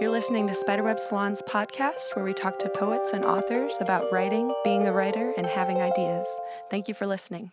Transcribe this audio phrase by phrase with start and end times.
[0.00, 4.52] You're listening to Spiderweb Salon's podcast, where we talk to poets and authors about writing,
[4.62, 6.28] being a writer, and having ideas.
[6.70, 7.50] Thank you for listening.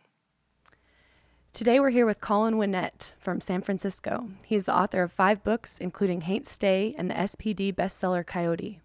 [1.53, 4.29] Today we're here with Colin Winnette from San Francisco.
[4.43, 8.81] He's the author of five books, including Haint Stay and the SPD bestseller Coyote.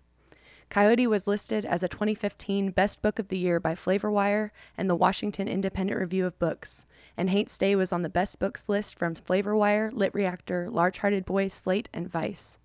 [0.70, 4.94] Coyote was listed as a 2015 Best Book of the Year by FlavorWire and the
[4.94, 6.86] Washington Independent Review of Books,
[7.16, 11.24] and Haint Stay was on the Best Books list from FlavorWire, Lit Reactor, Large Hearted
[11.24, 12.56] Boy, Slate, and Vice.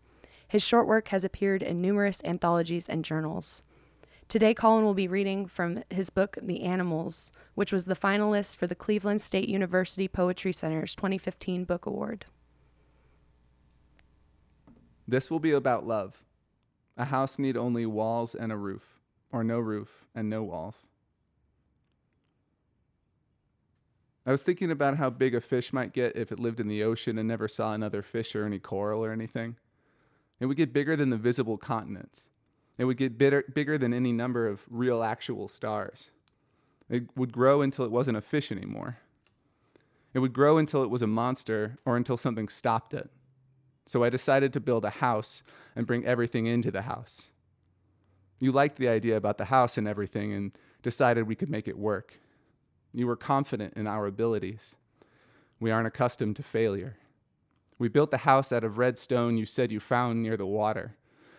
[0.55, 3.61] His short work has appeared in numerous anthologies and journals.
[4.29, 8.65] Today, Colin will be reading from his book, The Animals, which was the finalist for
[8.65, 12.23] the Cleveland State University Poetry Center's 2015 Book Award.
[15.05, 16.23] This will be about love.
[16.95, 19.01] A house need only walls and a roof,
[19.33, 20.85] or no roof and no walls.
[24.25, 26.81] I was thinking about how big a fish might get if it lived in the
[26.81, 29.57] ocean and never saw another fish or any coral or anything.
[30.39, 32.29] It would get bigger than the visible continents.
[32.77, 36.11] It would get bitter, bigger than any number of real actual stars.
[36.89, 38.97] It would grow until it wasn't a fish anymore.
[40.13, 43.09] It would grow until it was a monster or until something stopped it.
[43.85, 45.43] So I decided to build a house
[45.75, 47.29] and bring everything into the house.
[48.39, 50.51] You liked the idea about the house and everything and
[50.83, 52.13] decided we could make it work.
[52.93, 54.75] You were confident in our abilities.
[55.59, 56.97] We aren't accustomed to failure.
[57.77, 60.95] We built the house out of red stone you said you found near the water.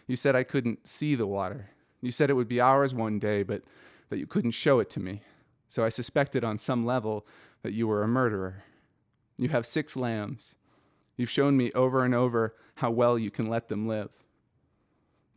[0.06, 1.70] You said I couldn't see the water.
[2.00, 3.62] You said it would be ours one day, but
[4.10, 5.22] that you couldn't show it to me.
[5.68, 7.26] So I suspected on some level
[7.62, 8.64] that you were a murderer.
[9.38, 10.54] You have six lambs.
[11.16, 14.10] You've shown me over and over how well you can let them live.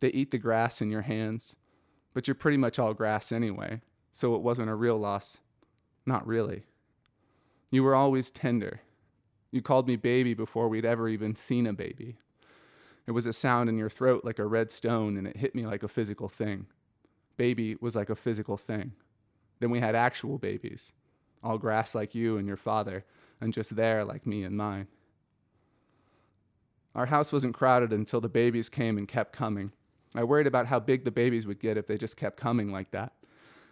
[0.00, 1.56] They eat the grass in your hands,
[2.14, 3.80] but you're pretty much all grass anyway,
[4.12, 5.38] so it wasn't a real loss.
[6.06, 6.64] Not really.
[7.70, 8.80] You were always tender.
[9.50, 12.16] You called me baby before we'd ever even seen a baby.
[13.06, 15.66] It was a sound in your throat like a red stone, and it hit me
[15.66, 16.66] like a physical thing.
[17.36, 18.92] Baby was like a physical thing.
[19.58, 20.92] Then we had actual babies,
[21.42, 23.04] all grass like you and your father,
[23.40, 24.86] and just there like me and mine.
[26.94, 29.72] Our house wasn't crowded until the babies came and kept coming.
[30.14, 32.90] I worried about how big the babies would get if they just kept coming like
[32.90, 33.12] that,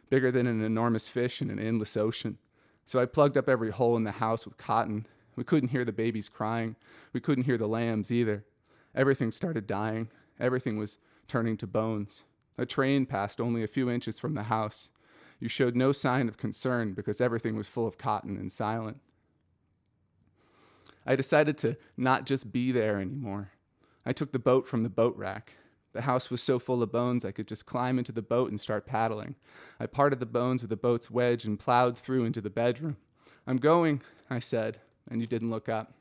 [0.09, 2.39] bigger than an enormous fish in an endless ocean.
[2.87, 5.07] So I plugged up every hole in the house with cotton.
[5.39, 6.75] We couldn't hear the babies crying.
[7.13, 8.45] We couldn't hear the lambs either.
[8.93, 10.09] Everything started dying.
[10.41, 12.25] Everything was turning to bones.
[12.59, 14.91] A train passed only a few inches from the house.
[15.39, 18.99] You showed no sign of concern because everything was full of cotton and silent.
[21.07, 23.53] I decided to not just be there anymore.
[24.05, 25.53] I took the boat from the boat rack.
[25.93, 28.61] The house was so full of bones I could just climb into the boat and
[28.61, 29.37] start paddling.
[29.79, 32.97] I parted the bones with the boat's wedge and plowed through into the bedroom.
[33.47, 35.95] I'm going, I said, and you didn't look up.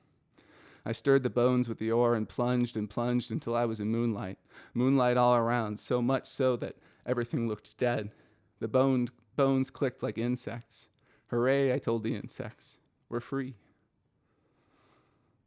[0.85, 3.90] I stirred the bones with the oar and plunged and plunged until I was in
[3.90, 4.38] moonlight.
[4.73, 8.12] Moonlight all around, so much so that everything looked dead.
[8.59, 10.90] The bone, bones clicked like insects.
[11.28, 12.78] Hooray, I told the insects.
[13.09, 13.56] We're free.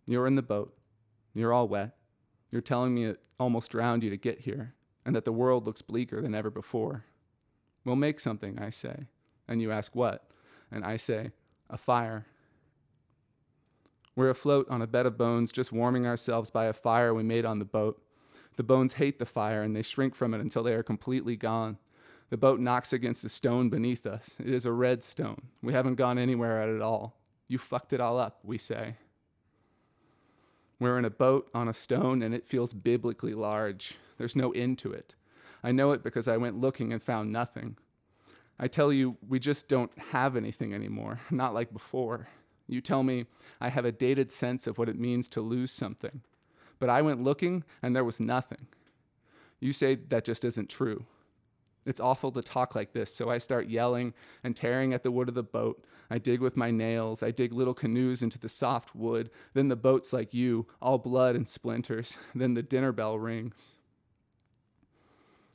[0.04, 0.76] You're in the boat.
[1.32, 1.96] You're all wet.
[2.50, 4.74] You're telling me it almost drowned you to get here,
[5.06, 7.04] and that the world looks bleaker than ever before.
[7.84, 9.06] We'll make something, I say.
[9.48, 10.28] And you ask what?
[10.70, 11.30] And I say,
[11.70, 12.26] a fire.
[14.16, 17.44] We're afloat on a bed of bones, just warming ourselves by a fire we made
[17.44, 18.02] on the boat.
[18.56, 21.78] The bones hate the fire and they shrink from it until they are completely gone.
[22.30, 24.34] The boat knocks against a stone beneath us.
[24.38, 25.42] It is a red stone.
[25.62, 27.16] We haven't gone anywhere at it all.
[27.48, 28.96] You fucked it all up, we say.
[30.78, 33.96] We're in a boat on a stone and it feels biblically large.
[34.18, 35.14] There's no end to it.
[35.62, 37.76] I know it because I went looking and found nothing.
[38.58, 42.28] I tell you, we just don't have anything anymore, not like before.
[42.70, 43.26] You tell me
[43.60, 46.22] I have a dated sense of what it means to lose something.
[46.78, 48.66] But I went looking and there was nothing.
[49.58, 51.04] You say that just isn't true.
[51.84, 54.14] It's awful to talk like this, so I start yelling
[54.44, 55.84] and tearing at the wood of the boat.
[56.10, 57.22] I dig with my nails.
[57.22, 59.30] I dig little canoes into the soft wood.
[59.54, 62.16] Then the boat's like you, all blood and splinters.
[62.34, 63.76] Then the dinner bell rings.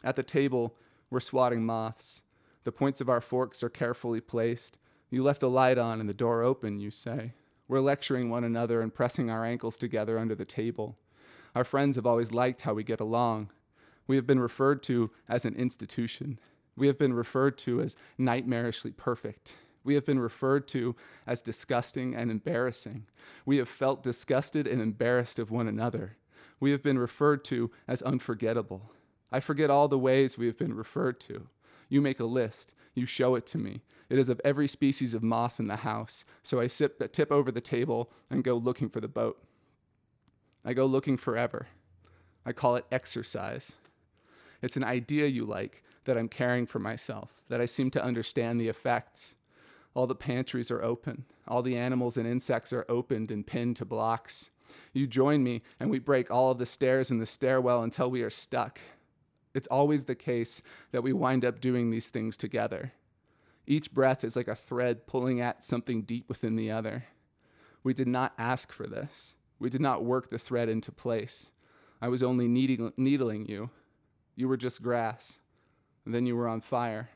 [0.04, 0.76] At the table,
[1.10, 2.24] we're swatting moths.
[2.64, 4.78] The points of our forks are carefully placed.
[5.10, 7.34] You left the light on and the door open, you say.
[7.68, 10.98] We're lecturing one another and pressing our ankles together under the table.
[11.56, 13.50] Our friends have always liked how we get along.
[14.08, 16.40] We have been referred to as an institution.
[16.76, 19.54] We have been referred to as nightmarishly perfect.
[19.84, 23.06] We have been referred to as disgusting and embarrassing.
[23.46, 26.18] We have felt disgusted and embarrassed of one another.
[26.60, 28.92] We have been referred to as unforgettable.
[29.32, 31.48] I forget all the ways we have been referred to.
[31.88, 32.72] You make a list.
[32.96, 33.82] You show it to me.
[34.10, 36.26] It is of every species of moth in the house.
[36.44, 39.42] So I sip, tip over the table and go looking for the boat.
[40.64, 41.68] I go looking forever.
[42.46, 43.74] I call it exercise.
[44.62, 48.60] It's an idea you like that I'm caring for myself, that I seem to understand
[48.60, 49.36] the effects.
[49.96, 51.26] All the pantries are open.
[51.48, 54.50] All the animals and insects are opened and pinned to blocks.
[54.94, 58.22] You join me, and we break all of the stairs in the stairwell until we
[58.22, 58.80] are stuck.
[59.54, 60.62] It's always the case
[60.92, 62.92] that we wind up doing these things together.
[63.68, 67.06] Each breath is like a thread pulling at something deep within the other.
[67.84, 69.36] We did not ask for this.
[69.60, 71.52] We did not work the thread into place.
[72.02, 73.70] I was only needling, needling you.
[74.36, 75.40] You were just grass.
[76.06, 77.10] And then you were on fire.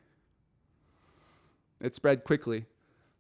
[1.80, 2.66] It spread quickly.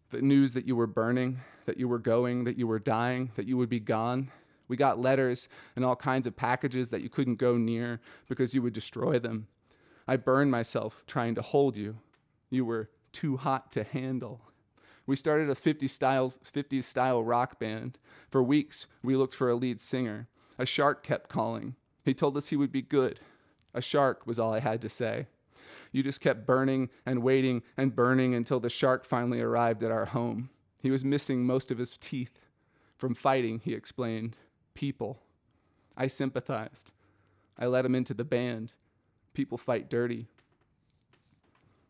[0.09, 3.45] The news that you were burning, that you were going, that you were dying, that
[3.45, 4.31] you would be gone.
[4.67, 8.61] We got letters and all kinds of packages that you couldn't go near because you
[8.63, 9.47] would destroy them.
[10.07, 11.97] I burned myself trying to hold you.
[12.49, 14.41] You were too hot to handle.
[15.05, 17.97] We started a 50 styles, 50s style rock band.
[18.29, 20.27] For weeks, we looked for a lead singer.
[20.57, 21.75] A shark kept calling.
[22.05, 23.19] He told us he would be good.
[23.73, 25.27] A shark was all I had to say.
[25.91, 30.05] You just kept burning and waiting and burning until the shark finally arrived at our
[30.05, 30.49] home.
[30.81, 32.39] He was missing most of his teeth.
[32.97, 34.37] From fighting, he explained.
[34.73, 35.19] People.
[35.97, 36.91] I sympathized.
[37.57, 38.73] I let him into the band.
[39.33, 40.27] People fight dirty.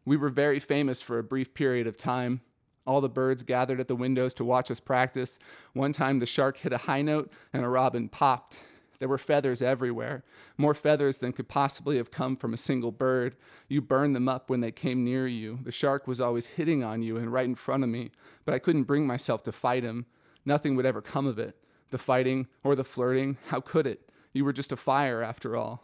[0.09, 2.41] We were very famous for a brief period of time.
[2.87, 5.37] All the birds gathered at the windows to watch us practice.
[5.73, 8.57] One time the shark hit a high note and a robin popped.
[8.97, 10.23] There were feathers everywhere,
[10.57, 13.35] more feathers than could possibly have come from a single bird.
[13.67, 15.59] You burned them up when they came near you.
[15.61, 18.09] The shark was always hitting on you and right in front of me,
[18.45, 20.07] but I couldn't bring myself to fight him.
[20.43, 21.55] Nothing would ever come of it.
[21.91, 24.09] The fighting or the flirting, how could it?
[24.33, 25.83] You were just a fire after all.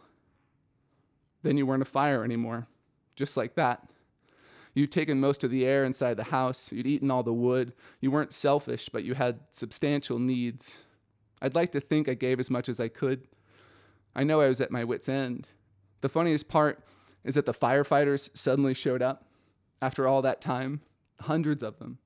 [1.44, 2.66] Then you weren't a fire anymore.
[3.14, 3.88] Just like that.
[4.76, 6.70] You'd taken most of the air inside the house.
[6.70, 7.72] You'd eaten all the wood.
[8.02, 10.76] You weren't selfish, but you had substantial needs.
[11.40, 13.26] I'd like to think I gave as much as I could.
[14.14, 15.48] I know I was at my wits' end.
[16.02, 16.84] The funniest part
[17.24, 19.24] is that the firefighters suddenly showed up
[19.80, 20.82] after all that time,
[21.22, 21.96] hundreds of them.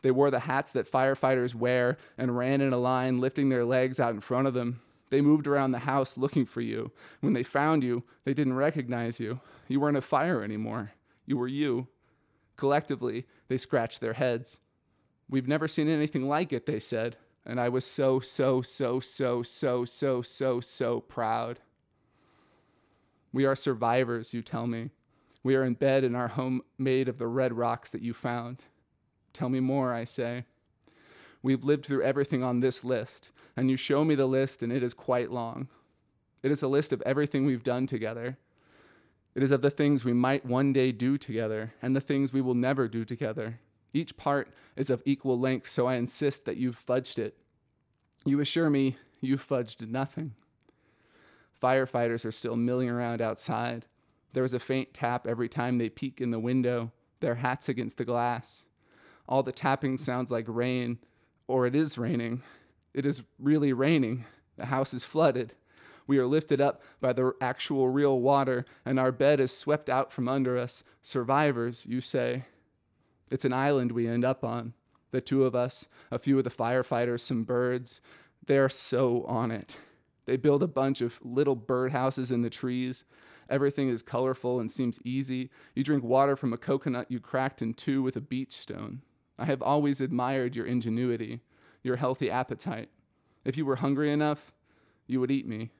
[0.00, 4.00] They wore the hats that firefighters wear and ran in a line, lifting their legs
[4.00, 4.80] out in front of them.
[5.10, 6.90] They moved around the house looking for you.
[7.20, 9.40] When they found you, they didn't recognize you.
[9.68, 10.92] You weren't a fire anymore.
[11.26, 11.88] You were you.
[12.56, 14.60] Collectively, they scratched their heads.
[15.28, 17.16] We've never seen anything like it, they said.
[17.46, 21.60] And I was so, so, so, so, so, so, so, so proud.
[23.32, 24.90] We are survivors, you tell me.
[25.42, 28.62] We are in bed in our home made of the red rocks that you found.
[29.32, 30.44] Tell me more, I say.
[31.42, 34.82] We've lived through everything on this list, and you show me the list, and it
[34.82, 35.68] is quite long.
[36.42, 38.38] It is a list of everything we've done together.
[39.34, 42.40] It is of the things we might one day do together, and the things we
[42.40, 43.58] will never do together.
[43.92, 47.36] Each part is of equal length, so I insist that you've fudged it.
[48.24, 50.34] You assure me you've fudged nothing.
[51.62, 53.86] Firefighters are still milling around outside.
[54.32, 57.96] There is a faint tap every time they peek in the window, their hats against
[57.96, 58.64] the glass.
[59.28, 60.98] All the tapping sounds like rain,
[61.46, 62.42] or it is raining.
[62.92, 64.24] It is really raining.
[64.56, 65.54] The house is flooded.
[66.06, 70.12] We are lifted up by the actual real water, and our bed is swept out
[70.12, 70.84] from under us.
[71.02, 72.44] Survivors, you say.
[73.30, 74.74] It's an island we end up on.
[75.10, 78.00] The two of us, a few of the firefighters, some birds.
[78.46, 79.76] They're so on it.
[80.26, 83.04] They build a bunch of little birdhouses in the trees.
[83.48, 85.50] Everything is colorful and seems easy.
[85.74, 89.02] You drink water from a coconut you cracked in two with a beach stone.
[89.38, 91.40] I have always admired your ingenuity,
[91.82, 92.88] your healthy appetite.
[93.44, 94.52] If you were hungry enough,
[95.06, 95.70] you would eat me.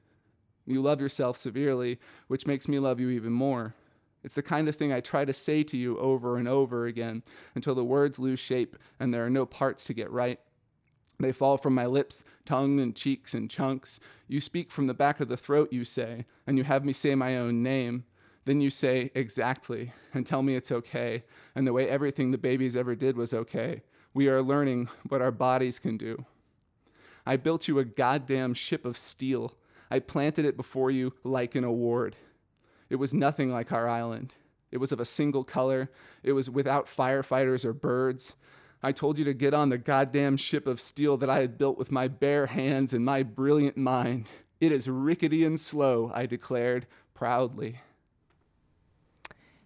[0.65, 3.75] You love yourself severely, which makes me love you even more.
[4.23, 7.21] It's the kind of thing I try to say to you over and over again
[7.53, 10.39] until the words lose shape and there are no parts to get right.
[11.19, 13.99] They fall from my lips, tongue, and cheeks in chunks.
[14.27, 17.15] You speak from the back of the throat, you say, and you have me say
[17.15, 18.03] my own name.
[18.45, 21.23] Then you say, exactly, and tell me it's okay,
[21.55, 23.81] and the way everything the babies ever did was okay.
[24.13, 26.25] We are learning what our bodies can do.
[27.25, 29.53] I built you a goddamn ship of steel.
[29.89, 32.15] I planted it before you like an award.
[32.89, 34.35] It was nothing like our island.
[34.71, 35.89] It was of a single color.
[36.23, 38.35] It was without firefighters or birds.
[38.83, 41.77] I told you to get on the goddamn ship of steel that I had built
[41.77, 44.31] with my bare hands and my brilliant mind.
[44.59, 47.79] It is rickety and slow, I declared proudly.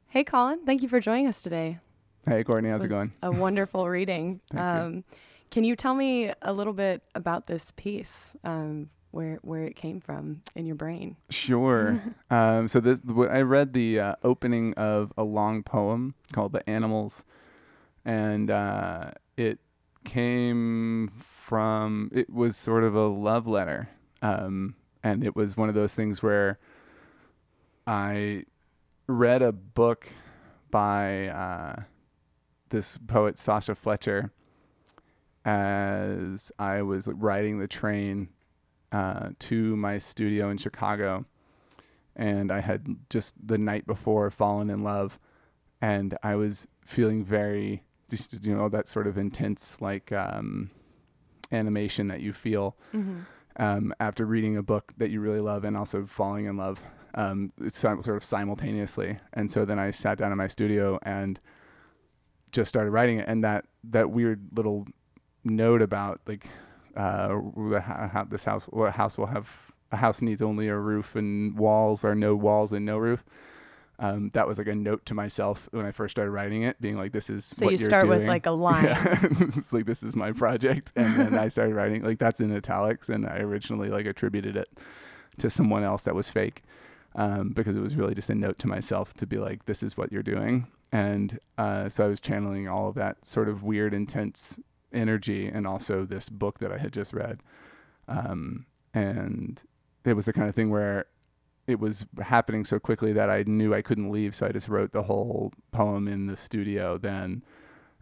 [0.07, 1.79] Hey, Colin, thank you for joining us today.
[2.25, 3.11] Hey, Courtney, how's it, it going?
[3.21, 4.41] A wonderful reading.
[4.51, 5.03] Thank um, you.
[5.51, 8.35] Can you tell me a little bit about this piece?
[8.43, 11.15] Um, where where it came from in your brain.
[11.29, 12.01] Sure.
[12.29, 12.99] um, so this
[13.29, 17.23] I read the uh, opening of a long poem called "The Animals,"
[18.05, 19.59] and uh, it
[20.03, 21.11] came
[21.43, 23.89] from it was sort of a love letter.
[24.21, 26.59] Um, and it was one of those things where
[27.87, 28.43] I
[29.07, 30.07] read a book
[30.69, 31.83] by uh,
[32.69, 34.31] this poet Sasha Fletcher
[35.45, 38.29] as I was riding the train
[38.91, 41.25] uh, to my studio in Chicago,
[42.15, 45.19] and I had just the night before fallen in love,
[45.81, 50.71] and I was feeling very just you know that sort of intense like um,
[51.51, 53.19] animation that you feel Mm-hmm.
[53.61, 56.79] um, after reading a book that you really love and also falling in love
[57.15, 59.17] um, sort of simultaneously.
[59.33, 61.39] And so then I sat down in my studio and
[62.51, 63.27] just started writing it.
[63.27, 64.87] And that that weird little
[65.43, 66.47] note about like
[66.95, 69.47] uh, this house, what house will have
[69.91, 73.23] a house needs only a roof and walls or no walls and no roof.
[73.97, 76.95] Um, that was like a note to myself when I first started writing it, being
[76.95, 78.85] like, "This is So what you start with like a line.
[78.85, 79.17] Yeah.
[79.57, 83.09] it's like this is my project, and then I started writing like that's in italics,
[83.09, 84.69] and I originally like attributed it
[85.39, 86.63] to someone else that was fake,
[87.15, 89.97] um, because it was really just a note to myself to be like, this is
[89.97, 93.93] what you're doing, and uh, so I was channeling all of that sort of weird,
[93.93, 94.61] intense
[94.93, 97.41] energy, and also this book that I had just read,
[98.07, 99.61] um, and
[100.05, 101.05] it was the kind of thing where
[101.67, 104.91] it was happening so quickly that I knew I couldn't leave, so I just wrote
[104.91, 107.43] the whole poem in the studio then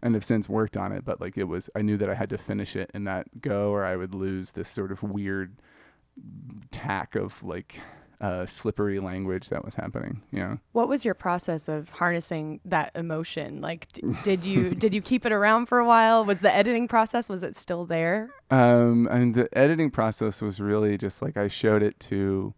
[0.02, 2.30] and have since worked on it but like it was i knew that i had
[2.30, 5.56] to finish it in that go or i would lose this sort of weird
[6.70, 7.80] tack of like
[8.20, 12.90] uh, slippery language that was happening you know What was your process of harnessing that
[12.94, 13.60] emotion?
[13.60, 16.24] Like, d- did you did you keep it around for a while?
[16.24, 18.30] Was the editing process was it still there?
[18.50, 22.54] um mean, the editing process was really just like i showed it to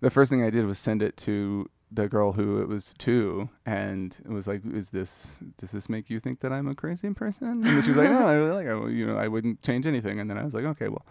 [0.00, 3.48] the first thing i did was send it to the girl who it was to
[3.66, 7.10] and it was like is this does this make you think that i'm a crazy
[7.10, 9.86] person and she was like no i really like it you know i wouldn't change
[9.86, 11.04] anything and then i was like okay well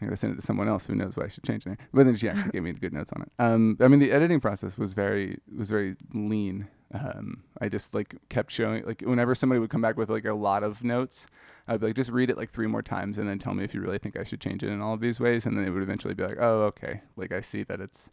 [0.00, 1.78] I'm gonna send it to someone else who knows what I should change it.
[1.92, 3.32] But then she actually gave me good notes on it.
[3.38, 6.68] Um, I mean, the editing process was very was very lean.
[6.92, 10.34] Um, I just like kept showing like whenever somebody would come back with like a
[10.34, 11.26] lot of notes,
[11.68, 13.74] I'd be like, just read it like three more times and then tell me if
[13.74, 15.46] you really think I should change it in all of these ways.
[15.46, 18.10] And then it would eventually be like, oh, okay, like I see that it's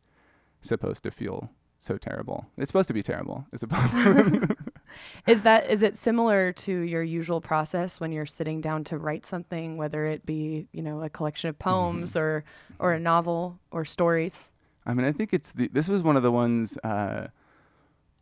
[0.62, 2.46] supposed to feel so terrible.
[2.58, 3.46] It's supposed to be terrible.
[3.52, 4.54] It's supposed.
[5.28, 9.26] Is that is it similar to your usual process when you're sitting down to write
[9.26, 12.44] something, whether it be you know a collection of poems or
[12.80, 14.50] or a novel or stories?
[14.86, 15.68] I mean, I think it's the.
[15.68, 17.28] This was one of the ones uh,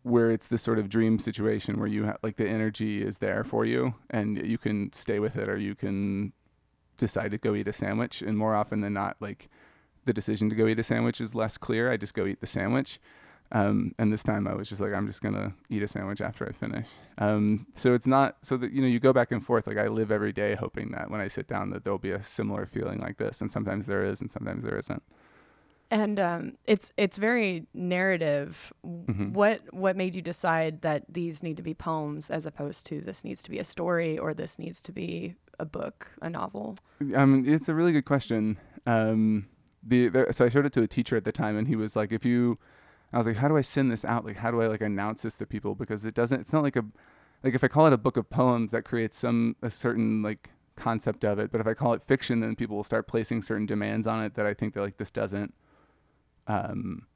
[0.01, 3.43] where it's this sort of dream situation where you have like the energy is there
[3.43, 6.33] for you, and you can stay with it, or you can
[6.97, 8.21] decide to go eat a sandwich.
[8.21, 9.47] And more often than not, like
[10.05, 11.91] the decision to go eat a sandwich is less clear.
[11.91, 12.99] I just go eat the sandwich.
[13.51, 16.47] Um, and this time I was just like, I'm just gonna eat a sandwich after
[16.47, 16.87] I finish.
[17.17, 19.67] Um, so it's not so that you know you go back and forth.
[19.67, 22.23] Like I live every day hoping that when I sit down that there'll be a
[22.23, 25.03] similar feeling like this, and sometimes there is, and sometimes there isn't.
[25.91, 28.73] And um, it's it's very narrative.
[28.85, 29.33] Mhm.
[29.33, 33.23] What what made you decide that these need to be poems as opposed to this
[33.23, 36.75] needs to be a story or this needs to be a book, a novel?
[37.15, 38.57] Um, it's a really good question.
[38.87, 39.47] Um,
[39.83, 41.95] the, the so I showed it to a teacher at the time, and he was
[41.95, 42.57] like, "If you,"
[43.15, 44.25] I was like, "How do I send this out?
[44.25, 45.73] Like, how do I like announce this to people?
[45.73, 46.41] Because it doesn't.
[46.41, 46.83] It's not like a,
[47.43, 50.49] like if I call it a book of poems, that creates some a certain like
[50.75, 51.49] concept of it.
[51.49, 54.35] But if I call it fiction, then people will start placing certain demands on it
[54.35, 55.53] that I think that like this doesn't,
[56.47, 57.07] um,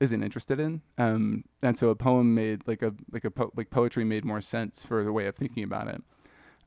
[0.00, 0.82] isn't interested in.
[0.98, 4.40] Um, and so a poem made like a like a po- like poetry made more
[4.40, 6.02] sense for the way of thinking about it.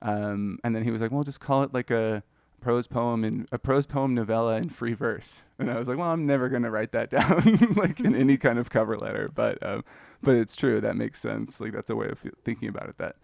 [0.02, 2.24] Um, and then he was like, "Well, just call it like a
[2.68, 6.12] prose poem in a prose poem novella in free verse." And I was like, "Well,
[6.12, 9.84] I'm never gonna write that down like in any kind of cover letter." But um,
[10.22, 10.82] but it's true.
[10.82, 11.60] That makes sense.
[11.62, 13.16] Like that's a way of thinking about it that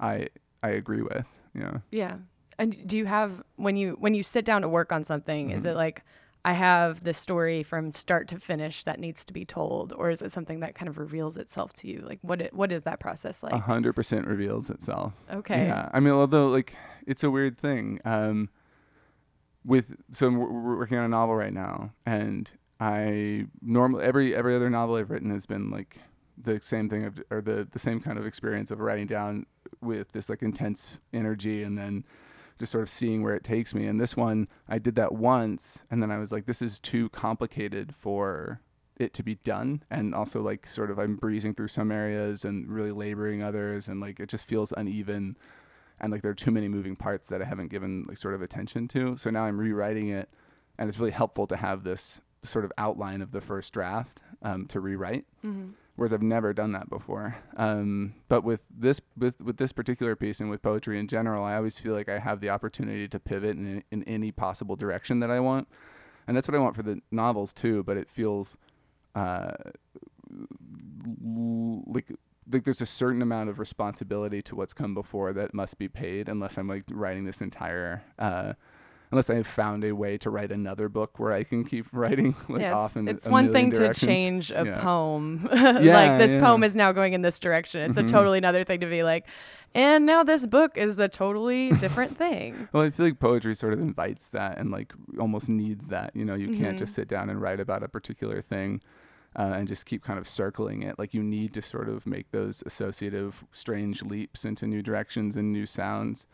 [0.00, 0.28] I
[0.62, 1.26] I agree with.
[1.54, 1.82] You know.
[1.90, 2.16] Yeah.
[2.58, 5.64] And do you have when you when you sit down to work on something, is
[5.64, 5.70] Mhm.
[5.72, 6.02] it like
[6.44, 10.22] I have this story from start to finish that needs to be told, or is
[10.22, 12.00] it something that kind of reveals itself to you?
[12.06, 13.52] Like what it, what is that process like?
[13.52, 15.12] A hundred percent reveals itself.
[15.32, 15.66] Okay.
[15.66, 16.74] Yeah, I mean, although like
[17.06, 18.00] it's a weird thing.
[18.04, 18.48] Um,
[19.64, 22.50] with so we're, working on a novel right now, and
[22.80, 25.98] I normally every every other novel I've written has been like
[26.38, 29.46] the same thing of, or the the same kind of experience of writing down
[29.80, 32.04] with this like intense energy, and then
[32.58, 33.86] just sort of seeing where it takes me.
[33.86, 37.08] And this one, I did that once, and then I was like, this is too
[37.10, 38.60] complicated for
[38.98, 42.68] it to be done and also like sort of i'm breezing through some areas and
[42.68, 45.36] really laboring others and like it just feels uneven
[46.02, 48.42] and like there are too many moving parts that i haven't given like sort of
[48.42, 50.28] attention to so now i'm rewriting it
[50.78, 54.66] and it's really helpful to have this sort of outline of the first draft um,
[54.66, 57.36] to rewrite hmm whereas I've never done that before.
[57.56, 61.56] Um, but with this with with this particular piece and with poetry in general, I
[61.56, 65.30] always feel like I have the opportunity to pivot in in any possible direction that
[65.30, 65.68] I want.
[66.26, 67.82] and that's what I want for the novels too.
[67.82, 68.56] But it feels
[69.14, 69.52] uh,
[71.86, 72.10] like
[72.50, 76.28] like there's a certain amount of responsibility to what's come before that must be paid
[76.28, 78.54] unless I'm like writing this entire uh,
[79.10, 82.34] unless I have found a way to write another book where I can keep writing
[82.48, 84.00] like yeah, off it's, it's one thing directions.
[84.00, 84.80] to change a Yeah.
[84.82, 85.48] poem.
[85.52, 86.40] Yeah, like this yeah.
[86.40, 87.82] poem is now going in this direction.
[87.90, 88.04] It's Mhm.
[88.08, 89.26] a totally another thing to be like,
[89.74, 92.68] and now this book is a totally different thing.
[92.72, 96.14] Well, I feel like poetry sort of invites that and like almost needs that.
[96.16, 96.80] You know, you can't Mhm.
[96.80, 98.80] just sit down and write about a particular thing
[99.36, 100.98] uh, and just keep kind of circling it.
[100.98, 105.52] Like you need to sort of make those associative, strange leaps into new directions and
[105.52, 106.26] new sounds.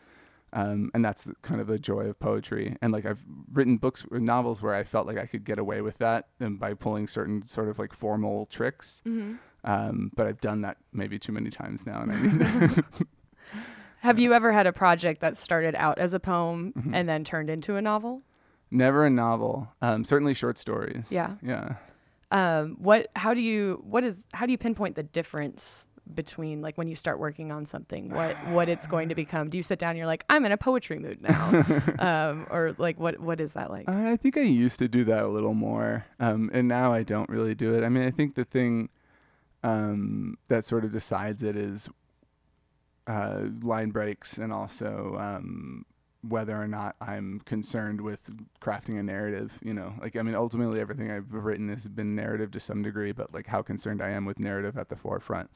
[0.51, 2.75] Um, and that's kind of the joy of poetry.
[2.81, 5.81] And like I've written books, or novels where I felt like I could get away
[5.81, 9.01] with that and by pulling certain sort of like formal tricks.
[9.05, 12.83] hmm Um, but I've done that maybe too many times now, and I need.
[14.01, 16.95] Have you ever had a project that started out as a poem Mhm.
[16.95, 18.21] and then turned into a novel?
[18.71, 19.67] Never a novel.
[19.81, 21.11] Um, certainly short stories.
[21.11, 21.35] Yeah.
[21.41, 21.75] Yeah.
[22.31, 23.09] Um, what?
[23.15, 23.83] How do you?
[23.83, 24.27] What is?
[24.33, 28.09] How do you pinpoint the difference between like when you start working on something?
[28.09, 29.49] What what it's going to become?
[29.49, 31.65] Do you sit down and you're like, I'm in a poetry mood now,
[31.99, 33.89] um, or like what what is that like?
[33.89, 37.29] I think I used to do that a little more, um, and now I don't
[37.29, 37.83] really do it.
[37.83, 38.89] I mean, I think the thing
[39.63, 41.89] um, that sort of decides it is
[43.07, 45.85] uh, line breaks, and also um,
[46.27, 48.19] whether or not I'm concerned with
[48.61, 49.53] crafting a narrative.
[49.63, 53.11] You know, like I mean, ultimately everything I've written has been narrative to some degree,
[53.11, 55.49] but like how concerned I am with narrative at the forefront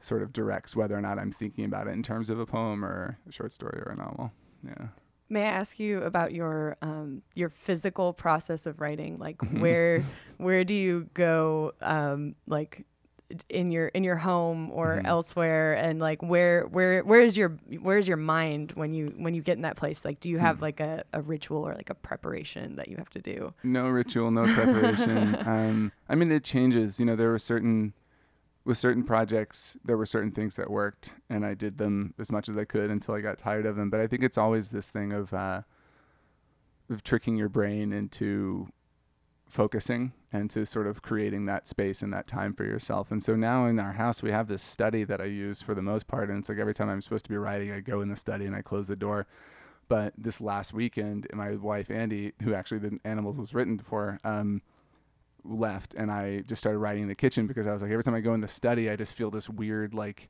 [0.00, 2.84] sort of directs whether or not I'm thinking about it in terms of a poem
[2.84, 4.30] or a short story or a novel.
[4.64, 4.88] Yeah.
[5.30, 9.18] May I ask you about your um, your physical process of writing?
[9.18, 9.60] Like Mhm.
[9.60, 10.04] where
[10.36, 11.72] where do you go?
[11.80, 12.84] Um, like
[13.48, 15.06] in your in your home or Mhm.
[15.06, 17.50] elsewhere, and like where where where is your
[17.82, 20.04] where is your mind when you when you get in that place?
[20.04, 20.62] Like, do you have Hmm.
[20.62, 23.52] like a, a ritual or like a preparation that you have to do?
[23.62, 25.36] no ritual, no preparation.
[25.46, 26.98] um, I mean, it changes.
[26.98, 27.92] You know, there were certain
[28.64, 32.48] with certain projects, there were certain things that worked, and I did them as much
[32.50, 33.88] as I could until I got tired of them.
[33.88, 35.62] But I think it's always this thing of uh,
[36.90, 38.68] of tricking your brain into
[39.48, 43.10] focusing and to sort of creating that space and that time for yourself.
[43.10, 45.82] And so now in our house, we have this study that I use for the
[45.82, 46.28] most part.
[46.28, 48.44] And it's like every time I'm supposed to be writing, I go in the study
[48.44, 49.26] and I close the door.
[49.88, 54.60] But this last weekend, my wife Andy, who actually the Animals was written for, um,
[55.44, 58.14] left, and I just started writing in the kitchen because I was like, every time
[58.14, 60.28] I go in the study, I just feel this weird like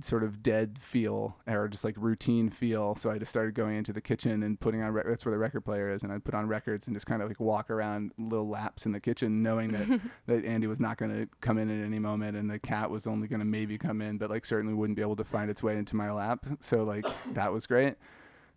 [0.00, 2.96] sort of dead feel or just like routine feel.
[2.96, 4.94] So I just started going into the kitchen and putting on.
[4.94, 7.28] That's where the record player is, and I'd put on records and just kind of
[7.28, 11.10] like walk around little laps in the kitchen, knowing that that Andy was not going
[11.10, 14.00] to come in at any moment, and the cat was only going to maybe come
[14.00, 16.46] in, but like certainly wouldn't be able to find its way into my lap.
[16.60, 17.94] So like that was great.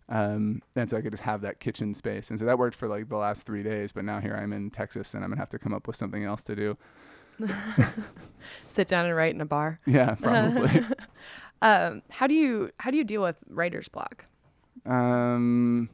[0.08, 2.88] Um, and so I could just have that kitchen space, and so that worked for
[2.88, 3.90] like the last three days.
[3.92, 6.24] But now here I'm in Texas, and I'm gonna have to come up with something
[6.24, 6.78] else to do.
[8.68, 9.80] Sit down and write in a bar.
[9.86, 10.84] Yeah, probably.
[11.62, 14.24] Um, how do you how do you deal with writer's block?
[14.84, 15.88] um,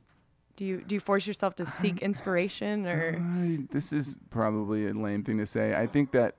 [0.57, 3.17] Do you do you force yourself to seek inspiration or?
[3.19, 5.75] I- this is probably a lame thing to say.
[5.75, 6.35] I think that,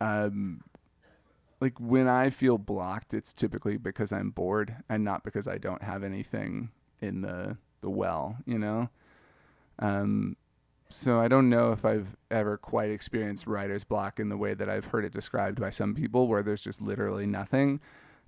[0.00, 0.62] um,
[1.60, 5.82] like when I feel blocked, it's typically because I'm bored and not because I don't
[5.82, 8.36] have anything in the the well.
[8.46, 8.88] You know.
[9.78, 10.36] Um,
[10.88, 14.68] so I don't know if I've ever quite experienced writer's block in the way that
[14.68, 17.80] I've heard it described by some people, where there's just literally nothing.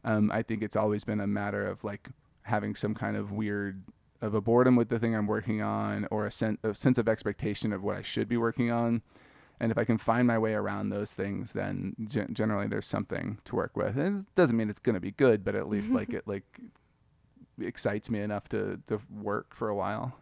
[0.04, 2.08] Um, I think it's always been a matter of like
[2.42, 3.82] having some kind of weird
[4.20, 7.08] of a boredom with the thing I'm working on or a, sen- a sense of
[7.08, 9.02] expectation of what I should be working on.
[9.60, 13.38] And if I can find my way around those things, then gen- generally there's something
[13.44, 13.96] to work with.
[13.96, 16.60] And it doesn't mean it's going to be good, but at least like it like
[17.60, 20.16] excites me enough to to work for a while.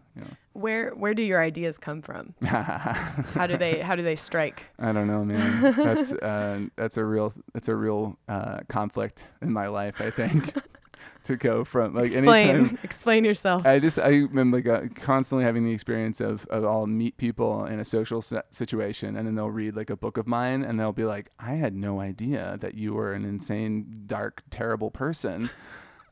[0.52, 2.34] Where where do your ideas come from?
[2.44, 4.64] How do they how do they strike?
[4.78, 5.74] I don't know, man.
[5.76, 10.00] That's uh, that's a real that's a real uh, conflict in my life.
[10.00, 10.52] I think
[11.24, 13.64] to go from like explain anytime explain yourself.
[13.64, 17.64] I just I am like uh, constantly having the experience of, of I'll meet people
[17.66, 20.80] in a social se- situation and then they'll read like a book of mine and
[20.80, 25.50] they'll be like I had no idea that you were an insane dark terrible person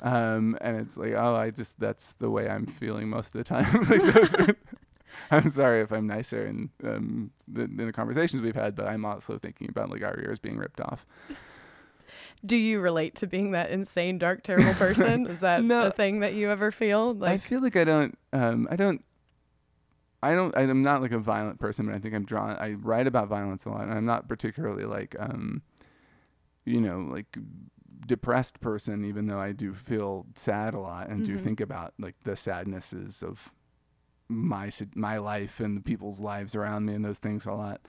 [0.00, 3.44] um and it's like oh I just that's the way I'm feeling most of the
[3.44, 4.56] time like those are,
[5.30, 9.04] I'm sorry if I'm nicer in um the, in the conversations we've had but I'm
[9.04, 11.04] also thinking about like our ears being ripped off
[12.44, 15.26] do you relate to being that insane, dark, terrible person?
[15.26, 15.86] Is that No.
[15.88, 17.14] a thing that you ever feel?
[17.14, 18.16] like I feel like I don't.
[18.32, 19.04] Um, I don't.
[20.22, 20.56] I don't.
[20.56, 22.56] I'm not like a violent person, but I think I'm drawn.
[22.60, 25.62] I write about violence a lot, and I'm not particularly like, um,
[26.64, 27.36] you know, like
[28.06, 29.04] depressed person.
[29.04, 31.40] Even though I do feel sad a lot and do Mhm.
[31.40, 33.52] think about like the sadnesses of
[34.28, 37.80] my my life and the people's lives around me and those things a lot.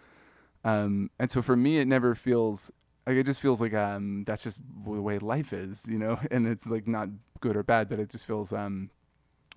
[0.64, 2.72] Um, and so for me, it never feels
[3.08, 6.20] like it just feels like um, that's just the way life is, you know.
[6.32, 8.90] And it's like not good or bad, but it just feels um,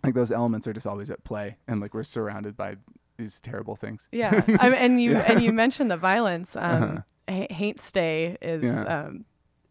[0.05, 2.77] like those elements are just always at play, and like we're surrounded by
[3.19, 4.09] these terrible things.
[4.11, 5.21] Yeah, I mean, and you Yeah.
[5.33, 6.57] and you mentioned the violence.
[6.57, 6.99] Um, Uh-huh.
[7.29, 8.83] Ha- Haint Stay is Yeah.
[8.83, 9.25] um,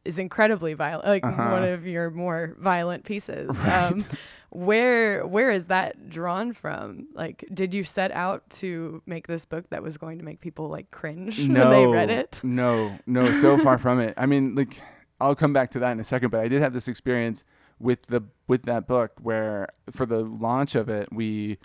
[0.06, 1.52] is incredibly violent, like Uh-huh.
[1.52, 3.56] one of your more violent pieces.
[3.58, 3.92] Right.
[3.92, 4.06] Um,
[4.50, 7.08] where where is that drawn from?
[7.14, 10.68] Like, did you set out to make this book that was going to make people
[10.68, 12.40] like cringe no, when they read it?
[12.44, 14.14] No, no, so far from it.
[14.18, 14.82] I mean, like
[15.22, 17.46] I'll come back to that in a second, but I did have this experience
[17.80, 21.58] with the with that book where for the launch of it, we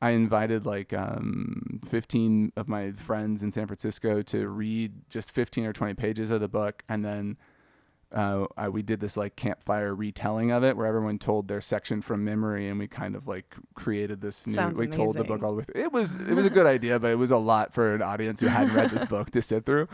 [0.00, 5.64] I invited like um, 15 of my friends in San Francisco to read just 15
[5.66, 7.36] or 20 pages of the book, and then
[8.12, 12.02] uh, I, we did this like campfire retelling of it, where everyone told their section
[12.02, 14.54] from memory, and we kind of like created this new.
[14.54, 15.82] Sounds we told the book all the way through.
[15.82, 18.40] It was it was a good idea, but it was a lot for an audience
[18.40, 19.88] who hadn't read this book to sit through.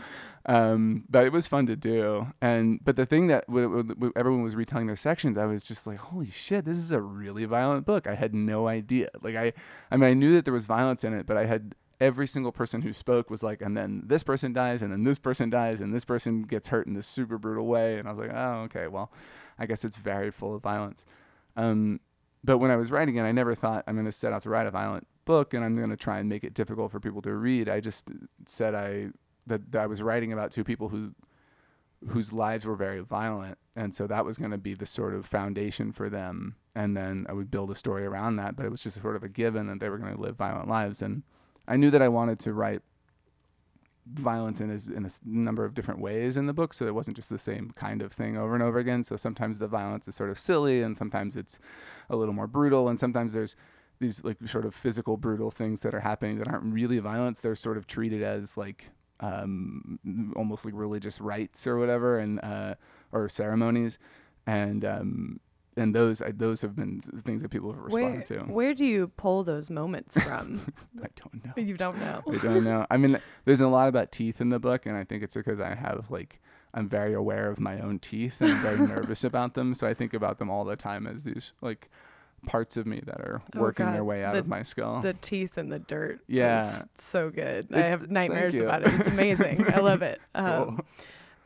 [0.45, 4.13] Um, but it was fun to do, and but the thing that w- w- w-
[4.15, 7.45] everyone was retelling their sections, I was just like, holy shit, this is a really
[7.45, 8.07] violent book.
[8.07, 9.09] I had no idea.
[9.21, 9.53] Like I,
[9.91, 12.51] I mean, I knew that there was violence in it, but I had every single
[12.51, 15.81] person who spoke was like, and then this person dies, and then this person dies,
[15.81, 18.61] and this person gets hurt in this super brutal way, and I was like, oh,
[18.65, 19.11] okay, well,
[19.57, 21.05] I guess it's very full of violence.
[21.57, 21.99] Um,
[22.43, 24.49] but when I was writing it, I never thought I'm going to set out to
[24.49, 27.21] write a violent book, and I'm going to try and make it difficult for people
[27.23, 27.67] to read.
[27.67, 28.07] I just
[28.45, 29.09] said I
[29.47, 31.13] that, that I was writing about two people who
[32.07, 35.25] whose lives were very violent, and so that was going to be the sort of
[35.25, 36.55] foundation for them.
[36.73, 39.23] And then I would build a story around that, but it was just sort of
[39.23, 41.23] a given that they were going to live violent lives, and
[41.69, 42.81] I knew that I wanted to write
[44.11, 47.15] violence in, a- in a number of different ways in the book, so it wasn't
[47.15, 49.03] just the same kind of thing over and over again.
[49.03, 51.59] So sometimes the violence is sort of silly, and sometimes it's
[52.09, 53.55] a little more brutal, and sometimes there's
[53.99, 57.39] these like sort of physical brutal things that are happening that aren't really violence.
[57.39, 59.99] They're sort of treated as like um,
[60.35, 62.75] almost like religious rites or whatever, and uh,
[63.11, 63.99] or ceremonies,
[64.47, 65.39] and um,
[65.79, 68.39] and those I, those have been things that people have Where responded to.
[68.53, 70.61] where do you pull those moments from?
[71.03, 71.53] I don't know.
[71.61, 72.21] you don't know.
[72.29, 72.85] I don't know.
[72.91, 75.59] I mean, there's a lot about teeth in the book, and I think it's because
[75.59, 76.39] I have like
[76.73, 79.73] I'm very aware of my own teeth and I'm very nervous about them.
[79.73, 81.89] So I think about them all the time as these like
[82.45, 83.95] parts of me that are Oh, working God.
[83.95, 85.01] their way out The- of my skull.
[85.01, 86.19] The teeth and the dirt.
[86.27, 86.81] Yeah.
[86.81, 87.67] is so good.
[87.73, 88.93] I have nightmares about it.
[88.93, 89.65] It's amazing.
[89.73, 90.21] I love it.
[90.35, 90.45] Cool.
[90.45, 90.85] Um,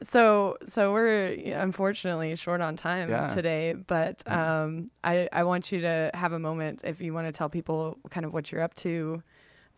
[0.04, 1.28] So so we're
[1.60, 3.30] unfortunately short on time Yeah.
[3.30, 3.34] Mm.
[3.34, 7.32] today, but um, I I want you to have a moment if you want to
[7.32, 9.24] tell people kind of what you're up to.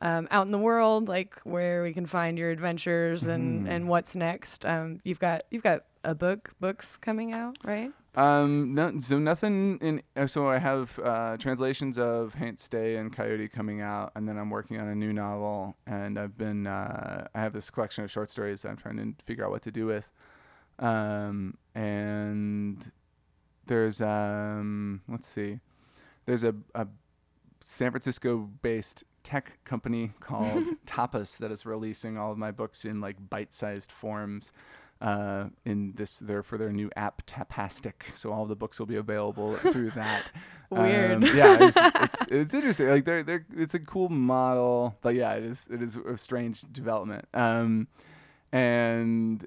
[0.02, 3.70] Um, out in the world, like where we can find your adventures and, Mhm.
[3.72, 4.66] and what's next.
[4.66, 7.92] Um, you've got you've got a book books coming out, right?
[8.16, 10.02] Um, no, so nothing in.
[10.16, 14.38] uh, So I have uh, translations of Haint Stay and Coyote coming out, and then
[14.38, 16.66] I'm working on a new novel, and I've been.
[16.68, 19.64] Uh, I have this collection of short stories that I'm trying to figure out what
[19.64, 20.06] to do with.
[20.80, 22.92] Um, and
[23.66, 25.60] there's um, let's see,
[26.26, 26.88] there's a, a
[27.62, 33.16] San Francisco-based tech company called Tapas that is releasing all of my books in like
[33.30, 34.52] bite-sized forms
[35.02, 38.16] uh, in this their for their new app Tapastic.
[38.16, 40.32] So all the books will be available through that.
[40.70, 41.12] Weird.
[41.12, 42.88] Um, yeah, it's, it's it's interesting.
[42.90, 46.62] Like they're they're it's a cool model, but yeah, it is it is a strange
[46.72, 47.28] development.
[47.34, 47.88] Um,
[48.52, 49.46] and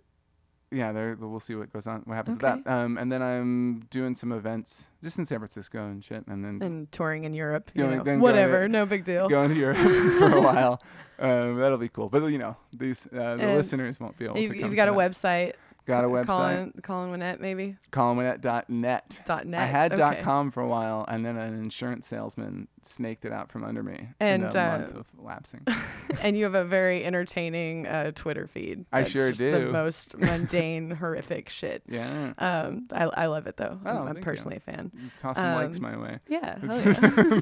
[0.71, 2.55] yeah, there we'll see what goes on, what happens Okay.
[2.57, 2.71] with that.
[2.71, 6.61] Um, and then I'm doing some events just in San Francisco and shit, and then
[6.63, 9.29] And touring in Europe, you Going- know, whatever, to- no big deal.
[9.31, 9.79] going to Europe
[10.19, 10.83] for a while.
[11.19, 12.09] Um, that'll be cool.
[12.09, 14.59] But you know, these uh, the And listeners won't be able You've, to.
[14.61, 14.99] Come you've got a that.
[14.99, 15.55] website.
[15.89, 16.27] Got a website.
[16.27, 17.77] Colin, Colin Winnette, maybe.
[17.93, 19.21] ColinWinnette.net.
[19.25, 19.61] Dot net.
[19.61, 19.99] I had okay.
[19.99, 23.83] dot .com for a while, and then an insurance salesman snaked it out from under
[23.83, 25.67] me And, in a uh, month of lapsing.
[26.21, 28.85] and you have a very entertaining uh, Twitter feed.
[28.93, 31.83] I sure just The most mundane, horrific shit.
[31.89, 32.35] yeah.
[32.37, 33.79] Um, I, I love it though.
[33.87, 34.25] Oh, I'm, I'm thank you.
[34.25, 34.93] personally a fan.
[35.19, 36.19] Toss some likes um, my way.
[36.29, 36.59] Yeah.
[36.63, 37.41] yeah.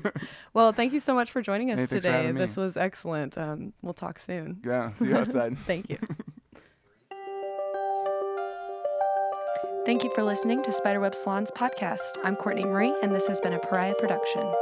[0.54, 2.30] well, thank you so much for joining us Hey, today.
[2.30, 3.36] This was excellent.
[3.36, 4.60] Um, we'll talk soon.
[4.64, 4.92] Yeah.
[4.92, 5.58] See you outside.
[5.66, 5.98] Thank you.
[9.86, 12.18] Thank you for listening to Spiderweb Salon's podcast.
[12.24, 14.52] I'm Courtney Marie, and this has been a Pariah production.